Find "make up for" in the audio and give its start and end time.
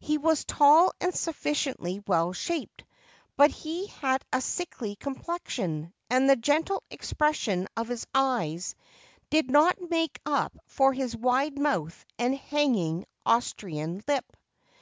9.90-10.94